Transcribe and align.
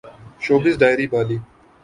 showbiz 0.43 0.73
diary 0.81 1.05
Bali 1.11 1.37